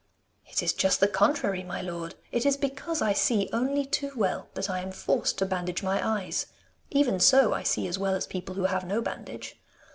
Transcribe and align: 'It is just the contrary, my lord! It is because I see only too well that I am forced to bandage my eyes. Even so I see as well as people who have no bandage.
'It 0.47 0.63
is 0.63 0.73
just 0.73 0.99
the 0.99 1.07
contrary, 1.07 1.61
my 1.63 1.79
lord! 1.79 2.15
It 2.31 2.43
is 2.43 2.57
because 2.57 3.03
I 3.03 3.13
see 3.13 3.51
only 3.53 3.85
too 3.85 4.11
well 4.15 4.49
that 4.55 4.67
I 4.67 4.79
am 4.79 4.91
forced 4.91 5.37
to 5.37 5.45
bandage 5.45 5.83
my 5.83 6.01
eyes. 6.23 6.47
Even 6.89 7.19
so 7.19 7.53
I 7.53 7.61
see 7.61 7.85
as 7.87 7.99
well 7.99 8.15
as 8.15 8.25
people 8.25 8.55
who 8.55 8.63
have 8.65 8.83
no 8.83 9.03
bandage. 9.03 9.59